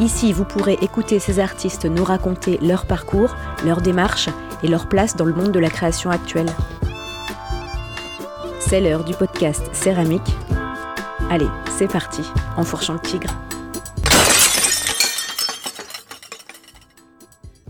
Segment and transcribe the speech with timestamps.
[0.00, 3.36] Ici, vous pourrez écouter ces artistes nous raconter leur parcours,
[3.66, 4.30] leur démarche
[4.62, 6.48] et leur place dans le monde de la création actuelle.
[8.60, 10.34] C'est l'heure du podcast Céramique.
[11.28, 12.22] Allez, c'est parti,
[12.56, 13.28] en fourchant le tigre.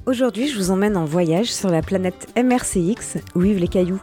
[0.06, 4.00] Aujourd'hui, je vous emmène en voyage sur la planète MRCX où vivent les cailloux.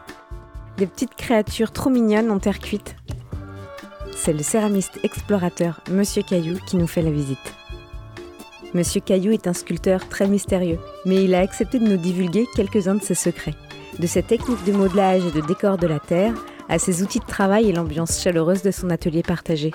[0.76, 2.98] Des petites créatures trop mignonnes en terre cuite.
[4.18, 7.54] C'est le céramiste explorateur Monsieur Caillou qui nous fait la visite.
[8.74, 12.96] Monsieur Caillou est un sculpteur très mystérieux, mais il a accepté de nous divulguer quelques-uns
[12.96, 13.56] de ses secrets.
[13.98, 16.34] De ses techniques de modelage et de décor de la Terre,
[16.68, 19.72] à ses outils de travail et l'ambiance chaleureuse de son atelier partagé.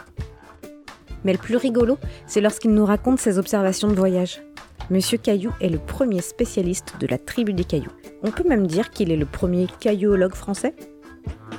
[1.25, 4.43] Mais le plus rigolo, c'est lorsqu'il nous raconte ses observations de voyage.
[4.91, 7.93] Monsieur Caillou est le premier spécialiste de la tribu des cailloux.
[8.23, 10.75] On peut même dire qu'il est le premier caillouologue français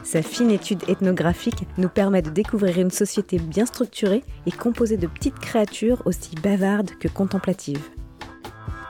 [0.04, 5.08] sa fine étude ethnographique nous permet de découvrir une société bien structurée et composée de
[5.08, 7.90] petites créatures aussi bavardes que contemplatives.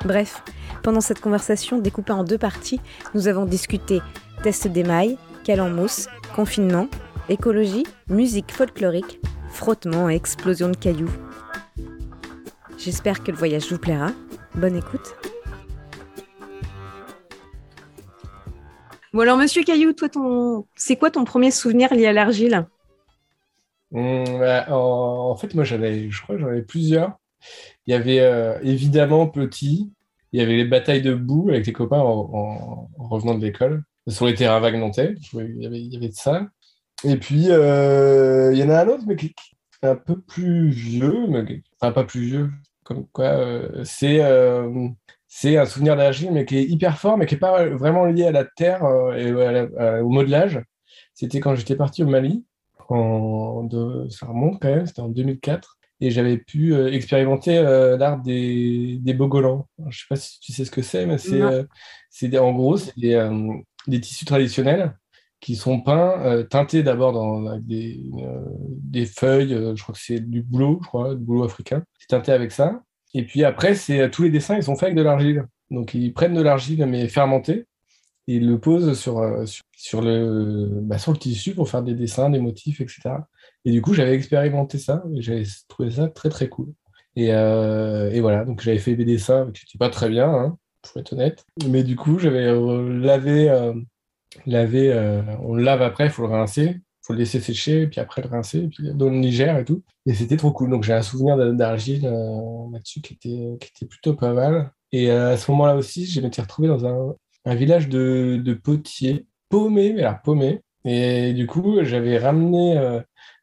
[0.06, 0.44] Bref,
[0.82, 2.82] pendant cette conversation découpée en deux parties,
[3.14, 4.02] nous avons discuté
[4.42, 6.88] test d'émail, cal en mousse, confinement,
[7.30, 11.12] écologie, musique folklorique, frottement et explosion de cailloux.
[12.78, 14.12] J'espère que le voyage vous plaira.
[14.56, 15.16] Bonne écoute.
[19.14, 20.10] Bon alors Monsieur Caillou, toi
[20.76, 22.66] c'est quoi ton premier souvenir lié à l'argile?
[23.92, 27.20] Mmh, bah, en, fait, moi j'avais, je crois j'en avais plusieurs.
[27.86, 29.94] Il y avait euh, évidemment petit,
[30.32, 34.26] il y avait les batailles de boue avec les copains en, revenant de l'école sur
[34.26, 35.14] les terrains vagues nantais.
[35.34, 36.48] Il y avait, ça.
[37.04, 39.36] Et puis euh, il y en a un autre, mais qui
[39.84, 42.50] est un peu plus vieux, mais enfin pas plus vieux,
[42.84, 44.24] comme quoi euh, c'est
[45.36, 48.26] c'est un souvenir d'argile, mais qui est hyper fort, mais qui n'est pas vraiment lié
[48.26, 50.62] à la terre euh, et au modelage.
[51.16, 52.46] C'était quand j'étais parti au Mali.
[52.88, 55.80] En de, ça remonte quand même, c'était en 2004.
[56.02, 59.66] Et j'avais pu euh, expérimenter euh, l'art des, des bogolans.
[59.80, 62.96] je ne sais pas si tu sais ce que c'est, mais c'est en gros, c'est
[62.96, 64.96] des, tissus traditionnels
[65.40, 68.00] qui sont peints, teintés d'abord avec des,
[68.60, 71.84] des feuilles, je crois que c'est du boulot, je crois, du boulot africain.
[71.98, 72.84] C'est teinté avec ça.
[73.14, 75.46] Et puis après, c'est euh, tous les dessins, ils sont faits avec de l'argile.
[75.72, 77.66] Donc ils prennent de l'argile mais fermentée
[78.28, 81.94] et ils le posent sur, euh, sur, le, bah, sur le tissu pour faire des
[81.94, 83.02] dessins, des motifs, etc.
[83.66, 86.74] Et du coup, j'avais expérimenté ça et j'avais trouvé ça très très cool.
[87.16, 90.58] Et, euh, et voilà, donc j'avais fait des dessins qui n'étaient pas très bien, hein,
[90.82, 91.46] pour être honnête.
[91.70, 93.72] Mais du coup, j'avais lavé,
[94.48, 94.92] lavé
[95.42, 98.30] on le lave après, il faut le rincer faut le laisser sécher, puis après le
[98.30, 99.84] rincer, puis dans le Niger et tout.
[100.06, 100.70] Et c'était trop cool.
[100.70, 104.72] Donc j'ai un souvenir d'argile euh, là-dessus qui était, qui était plutôt pas mal.
[104.92, 109.26] Et euh, à ce moment-là aussi, je m'étais retrouvé dans un, village de, de, potiers,
[109.50, 110.62] paumé, mais alors paumé.
[110.86, 113.02] Et du coup, j'avais ramené euh,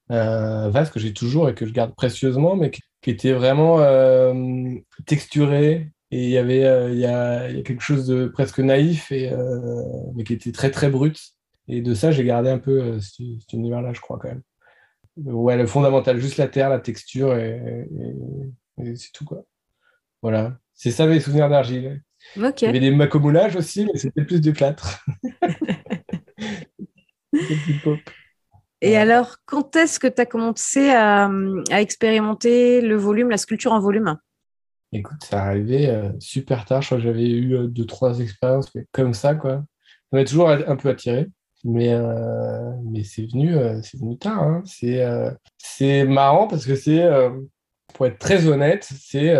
[0.08, 3.78] un vase que j'ai toujours et que je garde précieusement, mais qui, était vraiment
[5.06, 9.32] texturé, et il y avait y a quelque chose de presque naïf et
[10.14, 11.18] mais qui était très très brut
[11.70, 14.42] et de ça, j'ai gardé un peu euh, cet, univers-là, je crois, quand même.
[15.16, 17.86] Ouais, le fondamental, juste la terre, la texture, et,
[18.94, 19.44] c'est tout, quoi.
[20.22, 20.58] Voilà.
[20.74, 22.02] C'est ça mes souvenirs d'argile.
[22.36, 22.62] Ok.
[22.62, 25.04] Il y avait des macomoulages aussi, mais c'était plus du plâtre.
[28.82, 31.30] Et alors, quand est-ce que tu as commencé à,
[31.70, 34.16] expérimenter le volume, la sculpture en volume?
[34.92, 36.82] Écoute, ça arrivait euh, super tard.
[36.82, 39.62] Je crois que j'avais eu euh, deux, trois expériences comme ça, quoi.
[40.10, 41.28] Ça m'a toujours un peu attiré.
[41.64, 44.42] Mais, euh, mais c'est venu, euh, c'est venu tard.
[44.42, 44.62] Hein.
[44.64, 47.06] C'est, euh, c'est marrant parce que c'est,
[47.94, 49.34] pour être très honnête, c'est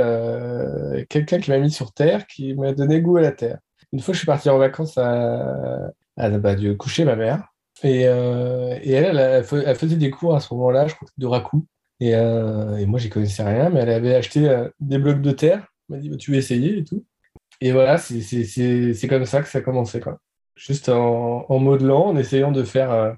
[1.08, 3.58] quelqu'un qui m'a mis sur Terre, qui m'a donné goût à la Terre.
[3.92, 7.48] Une fois, je suis parti en vacances à, à bah, coucher ma mère.
[7.82, 9.44] Et, et elle, elle,
[9.76, 11.66] faisait des cours à ce moment-là, je crois, de raku.
[12.00, 15.66] Et, et moi, j'y connaissais rien, mais elle avait acheté des blocs de terre.
[15.88, 17.04] Elle m'a dit, bah, tu veux essayer et tout.
[17.62, 20.00] Et voilà, c'est comme ça que ça a commencé.
[20.00, 20.18] Quoi
[20.60, 23.12] juste en, modelant, en essayant de faire euh,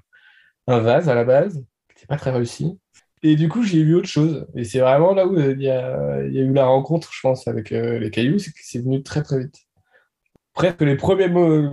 [0.67, 1.55] un vase à la base,
[1.89, 2.79] qui n'était pas très réussi.
[3.21, 4.47] Et du coup, j'ai vu autre chose.
[4.55, 7.99] Et c'est vraiment là où il y, a, eu la rencontre, je pense, avec euh,
[7.99, 9.57] les cailloux, c'est que c'est venu très très vite.
[10.53, 11.27] Presque les premiers,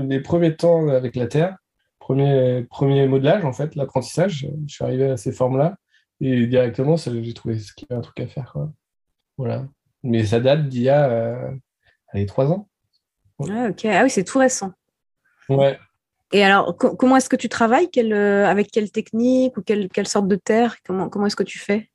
[0.07, 1.57] les premiers temps avec la Terre,
[1.99, 2.67] premier,
[3.07, 5.77] modelage, en fait, l'apprentissage, je suis arrivé à ces formes-là.
[6.21, 8.57] Et directement, j'ai trouvé qu'il y avait un truc à faire.
[9.37, 9.67] Voilà.
[10.03, 11.53] Mais ça date d'il y a
[12.09, 12.69] allez, trois ans.
[13.49, 13.85] Ah, ok.
[13.85, 14.73] Ah oui, c'est tout récent.
[15.49, 15.79] Ouais.
[16.33, 17.89] Et alors, comment est-ce que tu travailles?
[18.13, 20.77] Avec quelle technique ou quelle, quelle sorte de terre?
[20.85, 21.91] Comment, comment est-ce que tu fais?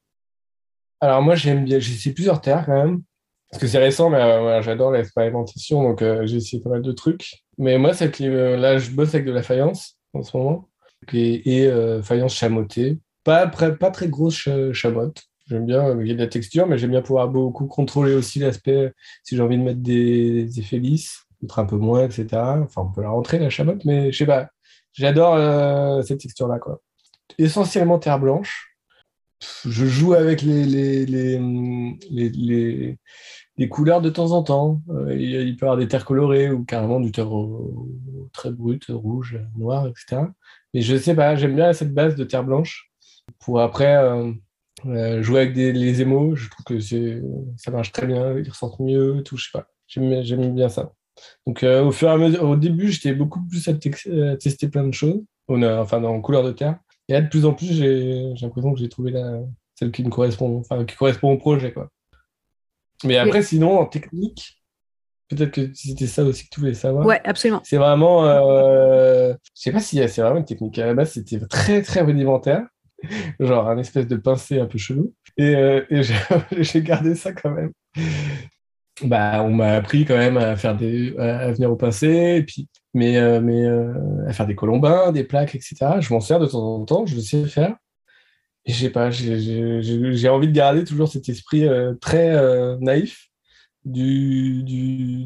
[0.99, 1.79] Alors, moi, j'aime bien.
[1.79, 3.01] J'ai essayé plusieurs terres quand même.
[3.49, 5.83] Parce que c'est récent, mais j'adore l'expérimentation.
[5.83, 7.43] Donc, j'ai essayé pas mal de trucs.
[7.57, 10.67] Mais moi, que là, je bosse avec de la faïence en ce moment.
[11.13, 11.69] Et,
[12.03, 12.99] faïence chamotée.
[13.23, 15.23] Pas, pas très grosse chamotte.
[15.47, 18.39] J'aime bien, il y a de la texture, mais j'aime bien pouvoir beaucoup contrôler aussi
[18.39, 18.91] l'aspect,
[19.23, 22.27] si j'ai envie de mettre des, effets lisses, peut-être un peu moins, etc.
[22.63, 24.49] Enfin, on peut la rentrer, la chamotte, mais je sais pas.
[24.93, 26.81] J'adore euh, cette texture-là, quoi.
[27.37, 28.77] Essentiellement terre blanche.
[29.65, 32.97] Je joue avec les, les, les,
[33.57, 34.81] les, couleurs de temps en temps.
[34.89, 37.29] Euh, il peut y avoir des terres colorées ou carrément du terre
[38.31, 40.23] très brut, rouge, noir, etc.
[40.73, 42.89] Mais je sais pas, j'aime bien cette base de terre blanche
[43.39, 44.31] pour après euh,
[44.85, 46.79] euh, jouer avec les émaux, je trouve que
[47.57, 49.67] ça marche très bien, ils ressentent mieux, tout, je sais pas.
[49.87, 50.91] J'aime bien ça.
[51.45, 53.73] Donc, euh, au fur et à mesure, au début, j'étais beaucoup plus à,
[54.37, 56.77] tester plein de choses, enfin, dans couleur de terre.
[57.07, 59.39] Et là, de plus en plus, j'ai l'impression que j'ai trouvé la,
[59.75, 61.89] celle qui me correspond, enfin, qui correspond au projet, quoi.
[63.03, 64.61] Mais après, sinon, en technique,
[65.29, 67.05] peut-être que c'était ça aussi que tu voulais savoir.
[67.05, 67.61] Ouais, absolument.
[67.63, 70.79] C'est vraiment, euh, je sais pas si c'est vraiment une technique.
[70.79, 72.65] À la base, c'était très, très rudimentaire
[73.39, 75.13] genre un espèce de pincé un peu chelou.
[75.37, 75.81] Et, euh,
[76.57, 77.71] j'ai gardé ça quand même.
[79.03, 83.41] Bah, on m'a appris quand même à faire à venir au pincé, puis, mais, euh,
[83.41, 83.93] mais euh,
[84.27, 85.75] à faire des colombins, des plaques, etc.
[85.99, 87.75] Je m'en sers de temps en temps, je sais faire.
[88.65, 91.67] Je sais pas, j'ai envie de garder toujours cet esprit
[92.01, 92.35] très
[92.79, 93.29] naïf
[93.85, 95.25] du, du,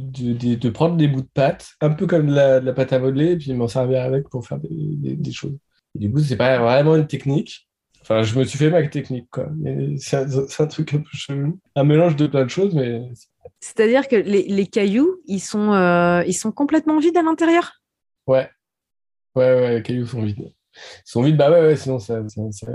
[0.55, 3.37] de, prendre des bouts de pâte, un peu comme de la, pâte à modeler, et
[3.37, 5.57] puis m'en servir avec pour faire des, choses.
[5.95, 7.67] Du coup, c'est pas vraiment une technique.
[8.01, 9.47] Enfin, je me suis fait ma technique, quoi.
[9.97, 10.17] C'est
[10.61, 11.59] un, truc un peu chelou.
[11.75, 13.09] Un mélange de plein de choses, mais.
[13.59, 17.81] C'est-à-dire que les, les, cailloux, ils sont, euh, ils sont complètement vides à l'intérieur
[18.27, 18.49] Ouais.
[19.35, 20.51] Ouais, ouais, les cailloux sont vides.
[20.75, 22.67] Ils sont vides, bah ouais, ouais sinon ça, ça,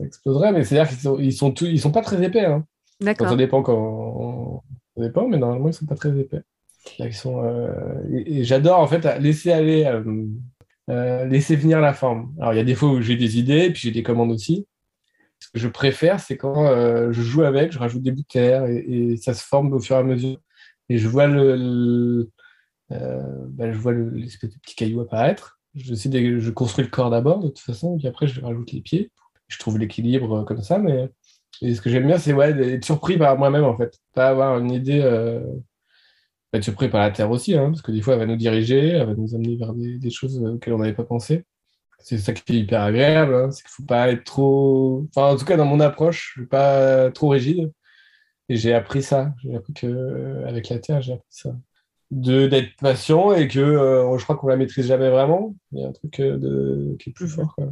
[0.00, 2.44] exploserait, mais c'est-à-dire qu'ils sont, ils sont, ils sont pas très épais.
[2.44, 2.64] Hein.
[3.00, 3.28] D'accord.
[3.28, 4.62] Ça dépend quand.
[4.96, 6.40] Ça dépend, mais normalement, ils sont pas très épais.
[6.98, 7.70] Ils sont, euh,
[8.10, 9.84] et, j'adore, en fait, laisser aller.
[10.90, 12.32] Euh, laisser venir la forme.
[12.40, 14.66] Alors, il y a des fois où j'ai des idées, puis j'ai des commandes aussi.
[15.40, 18.26] Ce que je préfère, c'est quand euh, je joue avec, je rajoute des bouts de
[18.26, 20.38] terre et, ça se forme au fur et à mesure.
[20.88, 22.30] Et je vois le,
[22.92, 25.60] euh, bah, je vois petit caillou apparaître.
[25.74, 29.10] Je, je construis le corps d'abord, de toute façon, puis après, je rajoute les pieds.
[29.48, 31.10] Je trouve l'équilibre comme ça, mais
[31.62, 33.98] ce que j'aime bien, c'est ouais, d'être surpris par moi-même, en fait.
[34.14, 35.00] Pas avoir une idée
[36.52, 38.88] être surpris par la Terre aussi, hein, parce que des fois, elle va nous diriger,
[38.88, 41.44] elle va nous amener vers des, choses auxquelles on n'avait pas pensé.
[41.98, 45.06] C'est ça qui est hyper agréable, hein, c'est qu'il ne faut pas être trop.
[45.10, 47.72] Enfin, en tout cas, dans mon approche, je ne suis pas trop rigide.
[48.48, 49.34] Et j'ai appris ça.
[49.42, 51.50] J'ai appris que, avec la Terre, j'ai appris ça.
[52.10, 55.54] D'être patient et que euh, je crois qu'on la maîtrise jamais vraiment.
[55.72, 57.54] Il y a un truc euh, de, qui est plus fort.
[57.54, 57.66] Quoi.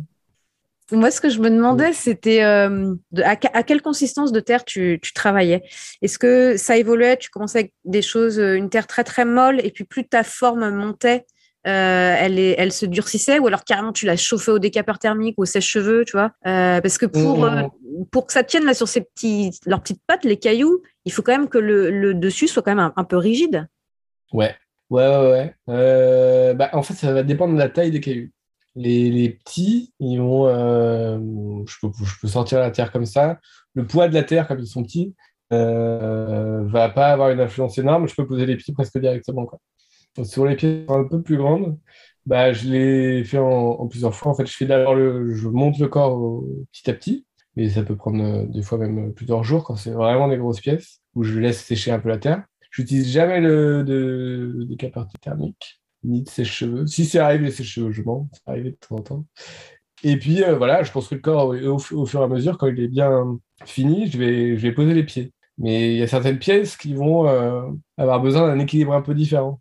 [0.93, 2.95] Moi, ce que je me demandais, c'était euh,
[3.25, 5.65] à, quelle consistance de terre tu, travaillais?
[6.01, 7.17] Est-ce que ça évoluait?
[7.17, 10.23] Tu commençais avec des choses, euh, une terre très très molle, et puis plus ta
[10.23, 11.27] forme montait,
[11.67, 15.43] euh, elle, elle se durcissait, ou alors carrément tu la chauffais au décapeur thermique ou
[15.43, 17.71] au sèche-cheveux, tu vois Parce que pour, mmh.
[18.11, 21.23] pour que ça tienne là sur ces petits, leurs petites pattes, les cailloux, il faut
[21.23, 23.69] quand même que le, dessus soit quand même un, peu rigide.
[24.33, 24.55] Ouais,
[24.91, 25.55] ouais, ouais.
[25.67, 26.55] ouais.
[26.55, 28.31] Bah, en fait, ça va dépendre de la taille des cailloux.
[28.77, 31.19] Les, petits, ils vont, euh,
[31.67, 31.87] je,
[32.21, 33.39] peux, sortir la terre comme ça.
[33.75, 35.15] Le poids de la terre, comme ils sont petits,
[35.53, 38.07] euh, va pas avoir une influence énorme.
[38.07, 39.47] Je peux poser les pieds presque directement.
[39.47, 39.59] Quoi.
[40.25, 41.79] Sur les pieds un peu plus grandes,
[42.27, 44.33] bah, je l'ai fait en, plusieurs fois.
[44.33, 47.83] En fait, je fais d'abord le, je monte le corps petit à petit, mais ça
[47.83, 51.23] peut prendre euh, des fois même plusieurs jours quand c'est vraiment des grosses pièces où
[51.23, 52.45] je laisse sécher un peu la terre.
[52.71, 54.77] J'utilise jamais le de, de
[55.21, 56.87] thermique ni de ses cheveux.
[56.87, 59.27] Si c'est arrivé, ses cheveux, je mens, c'est arrivé de temps en temps.
[60.05, 62.59] Et puis euh, voilà, je construis le corps au, fur et à mesure.
[62.59, 65.33] Quand il est bien fini, je vais, poser les pieds.
[65.59, 67.63] Mais il y a certaines pièces qui vont euh,
[67.97, 69.61] avoir besoin d'un équilibre un peu différent.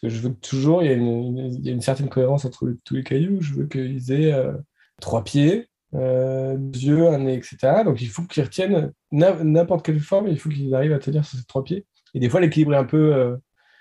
[0.00, 3.40] Parce que je veux toujours, il y a une, certaine cohérence entre tous les cailloux.
[3.40, 4.52] Je veux qu'ils aient euh,
[5.00, 7.84] trois pieds, deux yeux, un nez, etc.
[7.84, 11.38] Donc il faut qu'ils retiennent n'importe quelle forme, il faut qu'ils arrivent à tenir sur
[11.38, 11.86] ces trois pieds.
[12.14, 13.38] Et des fois, l'équilibre est un peu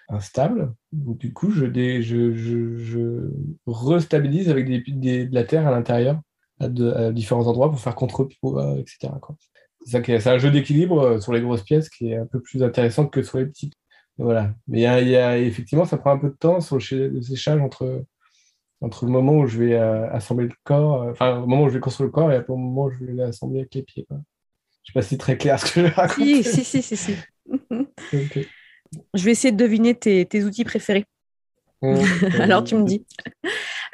[0.09, 0.73] instable.
[0.91, 1.65] du coup, je,
[3.65, 6.21] restabilise avec de la terre à l'intérieur,
[6.59, 6.69] à,
[7.11, 9.13] différents endroits pour faire contre-poids, etc.
[9.85, 13.07] C'est un jeu d'équilibre euh, sur les grosses pièces qui est un peu plus intéressant
[13.07, 13.73] que sur les petites.
[14.17, 14.53] Voilà.
[14.67, 18.03] Mais il y, a, effectivement, ça prend un peu de temps sur le, séchage entre,
[18.81, 21.69] entre le moment où je vais euh, assembler le corps, euh, enfin, le moment où
[21.69, 24.05] je vais construire le corps et le moment où je vais l'assembler avec les pieds.
[24.05, 24.17] Quoi.
[24.83, 26.25] Je sais pas si c'est très clair ce que je raconte.
[26.25, 27.15] Si, si, si, si.
[29.15, 31.05] Je vais essayer de deviner tes, outils préférés.
[31.81, 31.95] Mmh.
[32.39, 33.03] Alors, tu me dis.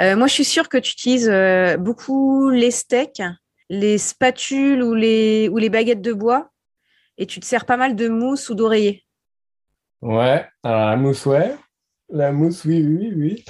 [0.02, 3.22] Euh, moi, je suis sûre que tu utilises euh, beaucoup les steaks,
[3.70, 6.52] les spatules ou les, ou les baguettes de bois
[7.18, 9.06] et tu te sers pas mal de mousse ou d'oreiller.
[10.02, 11.56] Ouais, alors la mousse, ouais.
[12.10, 13.46] La mousse, oui, oui, oui.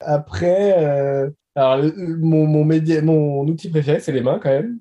[0.00, 4.78] Après, euh, alors, mon, mon, mon outil préféré, c'est les mains quand même.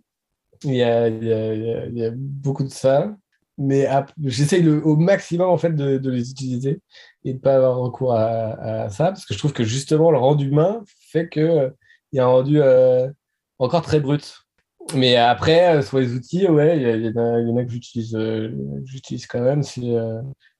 [0.63, 3.15] Il y a, il y a, il y a beaucoup de ça.
[3.57, 3.87] Mais
[4.23, 6.81] j'essaye au maximum en fait de, de, les utiliser
[7.23, 10.17] et de ne pas avoir recours à, ça parce que je trouve que justement le
[10.17, 11.71] rendu main fait qu'il
[12.13, 13.07] y a un rendu euh,
[13.59, 14.45] encore très brut.
[14.95, 19.61] Mais après, euh, sur les outils, ouais, il y, en a que j'utilise, quand même.
[19.63, 19.81] C'est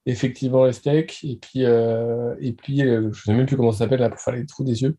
[0.05, 1.23] effectivement les steaks.
[1.23, 4.09] Et puis, euh, et puis euh, je ne sais même plus comment ça s'appelle là,
[4.09, 4.97] pour faire les trous des yeux.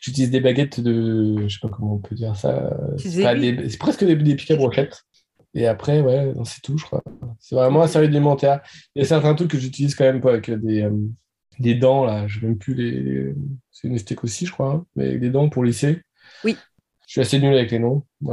[0.00, 1.36] J'utilise des baguettes de.
[1.38, 2.76] Je ne sais pas comment on peut dire ça.
[2.96, 5.04] C'est presque des, des piques à brochettes.
[5.54, 7.02] Et après, ouais, c'est tout, je crois.
[7.38, 8.62] C'est vraiment un service alimentaire.
[8.94, 10.96] Il y a certains trucs que j'utilise quand même pas avec des, euh,
[11.58, 12.26] des dents, là.
[12.26, 13.34] Je même plus les.
[13.70, 16.00] C'est une steak aussi, je crois, hein, mais avec des dents pour lisser.
[16.44, 16.56] Oui.
[17.06, 18.04] Je suis assez nul avec les noms.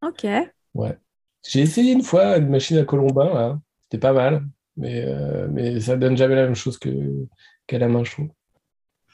[0.00, 0.26] Ok.
[0.74, 0.96] Ouais.
[1.44, 3.58] J'ai essayé une fois une machine à colombin, là.
[3.90, 4.44] C'était pas mal,
[4.76, 8.28] mais, euh, mais ça donne jamais la même chose qu'à la main, je trouve.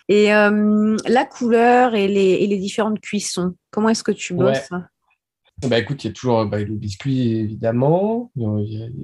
[0.09, 4.69] Et euh, la couleur et les, et les, différentes cuissons, comment est-ce que tu bosses?
[5.63, 8.33] Bah écoute, il y a toujours bah, le biscuit évidemment,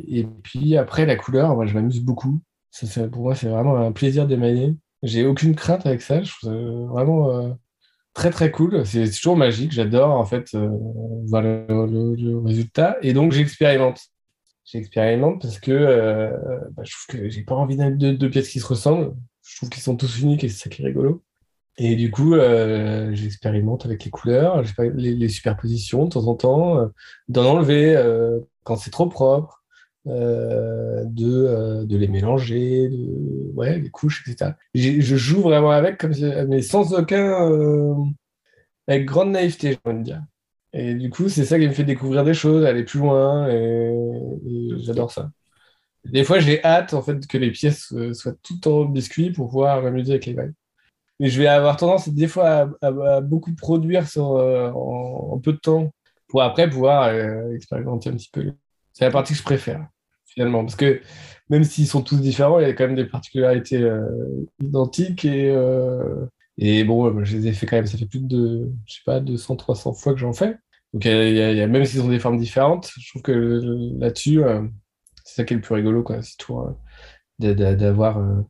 [0.09, 2.41] et puis après la couleur, moi je m'amuse beaucoup.
[2.73, 4.75] Ça, pour moi, c'est vraiment un plaisir d'émailler.
[5.03, 6.23] J'ai aucune crainte avec ça.
[6.23, 6.57] Je trouve ça
[6.93, 7.53] vraiment euh,
[8.13, 8.85] très très cool.
[8.85, 9.73] C'est toujours magique.
[9.73, 10.55] J'adore en fait
[11.27, 12.97] voir le, résultat.
[13.03, 14.01] Et donc j'expérimente
[14.73, 16.31] j'expérimente parce que euh,
[16.73, 19.15] bah, je trouve que j'ai pas envie d'avoir deux, pièces qui se ressemblent.
[19.43, 21.23] Je trouve qu'ils sont tous uniques et c'est ça qui est rigolo.
[21.79, 24.63] Et du coup, euh, j'expérimente avec les couleurs,
[24.95, 26.87] les, superpositions de temps en temps, euh,
[27.29, 27.97] d'en enlever
[28.65, 29.65] quand c'est trop propre,
[30.05, 32.91] de, les mélanger,
[33.55, 34.53] ouais, les couches, etc.
[34.75, 38.07] Je joue vraiment avec, mais sans aucun.
[38.87, 40.23] avec grande naïveté, j'ai envie dire.
[40.73, 43.93] Et du coup, c'est ça qui me fait découvrir des choses, aller plus loin, et,
[44.79, 45.31] j'adore ça.
[46.05, 49.49] Des fois, j'ai hâte en fait que les pièces euh, soient toutes en biscuit pour
[49.51, 50.55] pouvoir m'amuser avec les vagues.
[51.21, 55.59] Mais je vais avoir tendance des fois à, beaucoup produire sur, euh, en, peu de
[55.59, 55.93] temps
[56.29, 58.53] pour après pouvoir euh, expérimenter un petit peu.
[58.95, 59.87] C'est la partie que je préfère
[60.27, 61.01] finalement, parce que
[61.51, 63.85] même s'ils sont tous différents, il y a quand même des particularités
[64.61, 65.53] identiques et
[66.63, 69.19] et bon, je les ai fait quand même, ça fait plus de, je sais pas,
[69.19, 70.59] 200, 300 fois que j'en fais.
[70.93, 73.63] Donc, il y a, même s'ils ont des formes différentes, je trouve que
[73.99, 74.63] là-dessus, euh,
[75.25, 76.21] c'est ça qui est le plus rigolo, quoi.
[76.21, 78.43] C'est tout, euh, d'avoir, euh,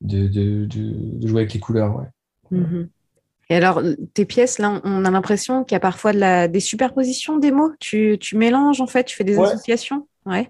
[0.00, 2.58] de, de, de, jouer avec les couleurs, ouais.
[2.58, 2.88] Mm-hmm.
[3.50, 3.82] Et alors,
[4.14, 7.50] tes pièces, là, on a l'impression qu'il y a parfois de la, des superpositions des
[7.50, 7.72] mots.
[7.80, 10.08] Tu, tu mélanges, en fait, tu fais des associations?
[10.24, 10.48] Ouais.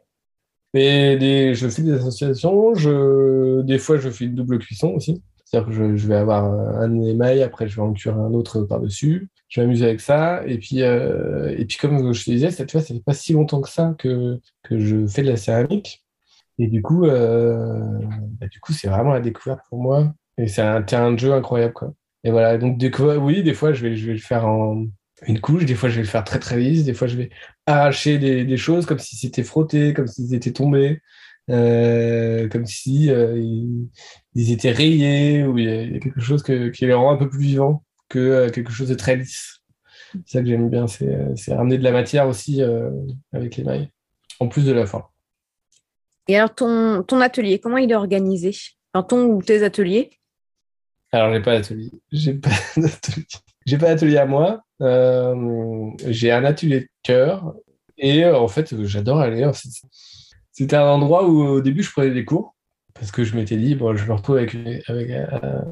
[0.75, 2.75] Et des, je fais des associations.
[2.75, 5.21] Je, des fois, je fais une double cuisson aussi.
[5.53, 9.29] C'est-à-dire que je, vais avoir un émail, après je vais en cuire un autre par-dessus.
[9.49, 10.43] Je vais m'amuser avec ça.
[10.47, 13.35] Et puis, euh, et puis comme je te disais, cette fois, ça fait pas si
[13.35, 16.07] longtemps que ça que, que je fais de la céramique.
[16.59, 17.99] Et du coup, euh,
[18.41, 20.15] bah, du coup, c'est vraiment la découverte pour moi.
[20.39, 21.93] Et c'est un terrain de jeu incroyable, quoi.
[22.25, 22.81] Et voilà, donc
[23.21, 24.87] oui, des fois, je vais, je vais le faire en
[25.27, 27.31] une couche, des fois, je vais le faire très très lisse, des fois, je vais
[27.67, 31.03] arracher des, des choses comme si c'était frotté, comme si c'était tombé.
[31.51, 33.37] Euh, comme si euh,
[34.35, 37.29] ils, étaient rayés ou il y, a, quelque chose que, qui les rend un peu
[37.29, 39.59] plus vivants que euh, quelque chose de très lisse.
[40.27, 42.63] C'est ça que j'aime bien, c'est ramener de la matière aussi
[43.33, 43.89] avec les mailles,
[44.41, 45.05] en plus de la forme.
[46.29, 48.55] Et alors, ton, ton atelier, comment il est organisé?
[48.93, 50.11] Enfin, Ton ou tes ateliers?
[51.13, 51.91] Alors, j'ai pas d'atelier.
[52.13, 53.27] J'ai pas d'atelier.
[53.65, 54.63] J'ai pas d'atelier à moi.
[56.07, 57.55] j'ai un atelier de cœur.
[57.97, 59.51] Et en fait, j'adore aller.
[60.53, 62.55] C'était un endroit où au début je prenais des cours
[62.95, 64.55] parce que je m'étais dit, bon, je me retrouve avec,
[64.87, 65.63] avec euh,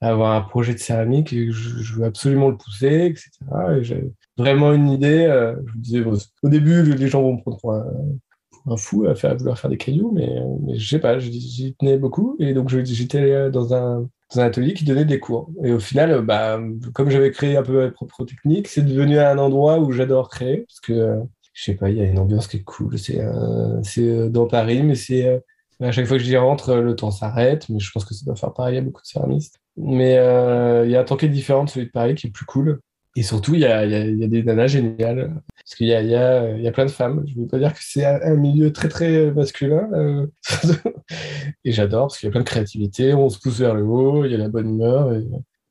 [0.00, 3.30] avoir un projet de céramique et je, veux absolument le pousser, etc.
[3.78, 5.26] Et j'avais vraiment une idée.
[5.26, 6.04] Euh, je me disais,
[6.42, 9.78] au début, les gens vont me prendre pour un, fou à, faire, vouloir faire des
[9.78, 10.28] cailloux, mais,
[10.62, 12.36] mais je sais pas, j'y tenais beaucoup.
[12.38, 15.50] Et donc j'étais dans un, dans un atelier qui donnait des cours.
[15.64, 16.60] Et au final, bah,
[16.92, 20.66] comme j'avais créé un peu ma propre technique, c'est devenu un endroit où j'adore créer
[20.68, 21.18] parce que
[21.58, 22.96] je sais pas, il y a une ambiance qui est cool.
[23.00, 25.40] C'est euh, euh, dans Paris, mais c'est euh,
[25.80, 27.68] à chaque fois que j'y rentre, le temps s'arrête.
[27.68, 29.58] Mais je pense que ça doit faire pareil à beaucoup de céramistes.
[29.76, 32.30] Mais il y a un temps qui est différent de celui de Paris, qui est
[32.30, 32.80] plus cool.
[33.16, 35.34] Et surtout, il y a, des nanas géniales.
[35.56, 37.24] Parce qu'il y a, plein de femmes.
[37.26, 40.28] Je ne veux pas dire que c'est un, milieu très, très masculin.
[41.64, 43.14] et j'adore, parce qu'il y a plein de créativité.
[43.14, 45.12] On se pousse vers le haut, il y a la bonne humeur.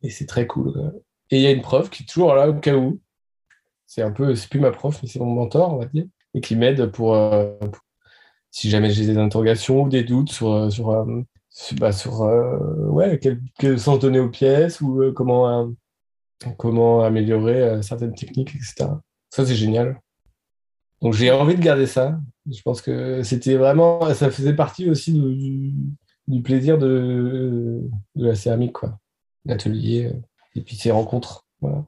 [0.03, 0.73] Et c'est très cool.
[1.31, 2.99] Et il y a une prof qui est toujours là au cas où
[3.87, 6.41] c'est un peu, c'est plus ma prof, mais c'est mon mentor, on va dire, et
[6.41, 7.51] qui m'aide pour, euh,
[8.51, 11.05] si jamais j'ai des interrogations ou des doutes sur, sur,
[11.79, 13.19] bah, sur ouais,
[13.57, 15.71] quel, sens donner aux pièces ou comment,
[16.57, 18.89] comment améliorer certaines techniques, etc.
[19.29, 19.99] Ça, c'est génial.
[21.01, 22.19] Donc j'ai envie de garder ça.
[22.49, 25.73] Je pense que c'était vraiment, ça faisait partie aussi du,
[26.27, 27.81] du plaisir de,
[28.15, 28.99] de, la céramique, quoi.
[29.45, 30.11] L'atelier
[30.55, 31.45] et puis ces rencontres.
[31.61, 31.85] Voilà.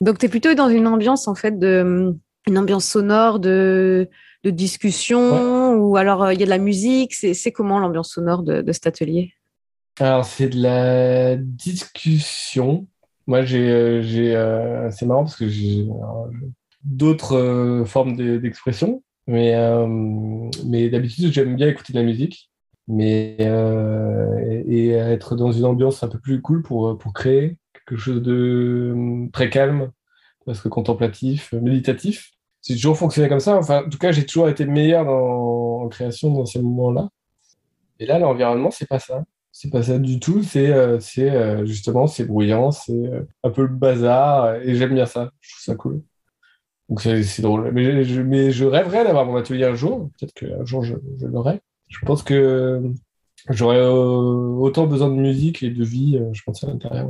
[0.00, 2.14] Donc tu es plutôt dans une ambiance en fait de
[2.46, 4.08] une ambiance sonore de,
[4.44, 7.14] de discussion ou alors euh, il y a de la musique?
[7.14, 9.32] C'est comment l'ambiance sonore de, de, cet atelier?
[9.98, 12.86] Alors c'est de la discussion.
[13.26, 15.86] Moi j'ai, euh, j'ai euh, c'est marrant parce que j'ai
[16.84, 19.02] d'autres formes d'expression.
[19.26, 19.54] Mais,
[20.64, 22.50] mais d'habitude, j'aime bien écouter de la musique.
[22.86, 23.36] Mais,
[24.66, 29.28] et, être dans une ambiance un peu plus cool pour, pour créer quelque chose de
[29.32, 29.90] très calme,
[30.40, 32.32] presque contemplatif, méditatif.
[32.66, 33.56] J'ai toujours fonctionné comme ça.
[33.56, 37.08] Enfin, en tout cas, j'ai toujours été meilleur dans, en création dans ces moments-là.
[38.00, 39.24] Et là, l'environnement, c'est pas ça.
[39.52, 40.42] C'est pas ça du tout.
[40.42, 43.10] C'est c'est justement, c'est bruyant, c'est
[43.42, 44.56] un peu le bazar.
[44.56, 45.30] Et j'aime bien ça.
[45.40, 46.02] Je trouve ça cool.
[46.88, 47.70] Donc c'est drôle.
[47.72, 50.10] Mais je, mais je rêverais d'avoir mon atelier un jour.
[50.18, 51.60] Peut-être qu'un jour je, je l'aurai.
[51.88, 52.82] Je pense que
[53.50, 57.08] j'aurais euh, autant besoin de musique et de vie, euh, je pense, à l'intérieur.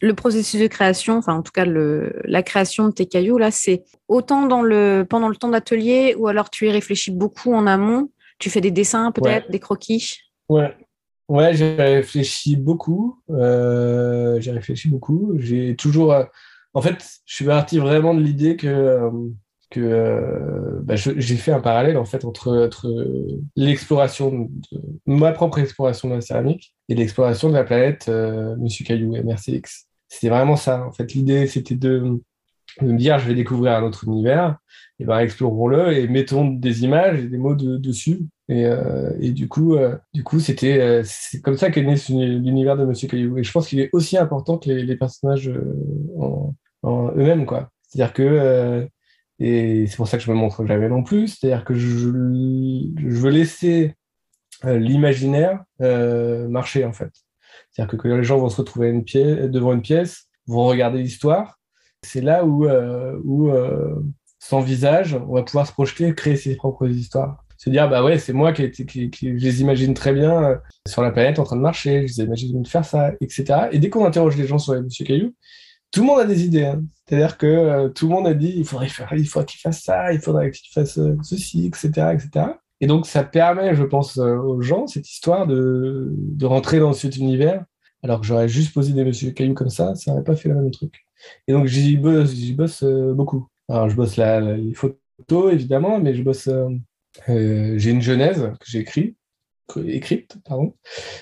[0.00, 3.50] Le processus de création, enfin en tout cas le, la création de tes cailloux, là,
[3.50, 7.66] c'est autant dans le, pendant le temps d'atelier ou alors tu y réfléchis beaucoup en
[7.66, 10.18] amont Tu fais des dessins peut-être, des croquis?
[10.48, 10.76] Ouais,
[11.28, 13.20] ouais j'ai réfléchi beaucoup.
[13.30, 15.34] Euh, j'ai réfléchi beaucoup.
[15.38, 16.14] J'ai toujours
[16.74, 19.10] en fait, je suis parti vraiment de l'idée que, euh,
[19.70, 22.88] que euh, bah, j'ai fait un parallèle en fait entre, entre
[23.56, 28.84] l'exploration, de ma propre exploration de la céramique et l'exploration de la planète euh, Monsieur
[28.84, 29.87] Caillou MRCX.
[30.08, 30.86] C'était vraiment ça.
[30.86, 32.20] En fait, l'idée c'était de,
[32.80, 34.58] me dire je vais découvrir un autre univers,
[34.98, 39.46] et ben explorons-le et mettons des images et des mots dessus et, euh, et, du
[39.46, 39.98] coup, euh,
[40.40, 43.36] c'était euh, c'est comme ça qu'est né l'univers de Monsieur Caillou.
[43.38, 45.52] Et je pense qu'il est aussi important que les, personnages
[46.18, 46.54] en,
[47.14, 47.46] eux-mêmes.
[47.82, 48.88] C'est-à-dire que
[49.38, 51.28] c'est pour ça que je me montre jamais non plus.
[51.28, 53.94] C'est-à-dire que je, je veux laisser
[54.64, 57.12] l'imaginaire marcher en fait.
[57.70, 61.58] C'est-à-dire que quand les gens vont se retrouver devant une pièce, vont regarder l'histoire,
[62.04, 62.66] c'est là où,
[63.24, 63.52] où
[64.38, 67.44] sans visage, on va pouvoir se projeter, créer ses propres histoires.
[67.58, 68.70] Se dire bah ouais c'est moi qui,
[69.20, 72.62] les imagine très bien euh, sur la planète en train de marcher je les imagine
[72.62, 75.34] de faire ça etc et dès qu'on interroge les gens sur Monsieur Caillou
[75.90, 76.84] tout le monde a des idées hein.
[77.08, 79.46] c'est à dire que euh, tout le monde a dit il faudrait faire il faudrait
[79.46, 82.46] qu'il fasse ça il faudrait qu'il fasse euh, ceci etc etc
[82.80, 87.16] et donc ça permet je pense aux gens cette histoire de, de rentrer dans cet
[87.16, 87.64] univers.
[88.04, 90.54] Alors que j'aurais juste posé des Monsieur Caillou comme ça ça n'aurait pas fait le
[90.54, 91.06] même truc.
[91.48, 93.48] Et donc j'y bosse, bosse beaucoup.
[93.68, 96.48] Alors je bosse la, les photos évidemment mais je bosse
[97.28, 99.16] euh, j'ai une genèse que j'ai écrit,
[99.86, 100.74] écrite pardon,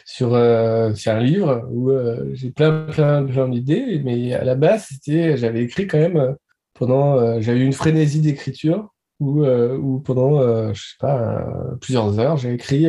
[0.04, 4.54] sur, euh, sur un livre où euh, j'ai plein, plein, plein d'idées, mais à la
[4.54, 6.36] base, c'était, j'avais écrit quand même
[6.74, 11.46] pendant, j'avais eu une frénésie d'écriture où, où pendant, je sais pas,
[11.81, 12.88] plusieurs heures, j'ai écrit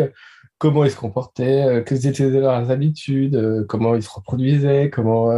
[0.58, 5.32] comment ils se comportaient, quelles étaient leurs habitudes, comment ils se reproduisaient, comment